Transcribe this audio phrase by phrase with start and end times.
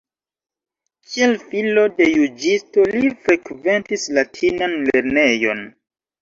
[1.09, 5.63] Kiel filo de juĝisto li frekventis latinan lernejon.